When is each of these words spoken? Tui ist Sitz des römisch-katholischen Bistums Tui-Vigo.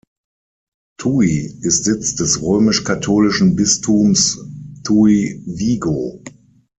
Tui 0.97 1.29
ist 1.61 1.83
Sitz 1.85 2.15
des 2.15 2.41
römisch-katholischen 2.41 3.55
Bistums 3.55 4.43
Tui-Vigo. 4.83 6.23